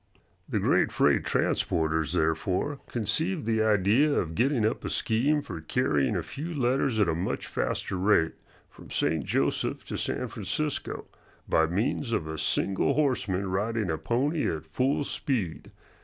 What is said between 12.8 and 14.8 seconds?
horseman riding a pony at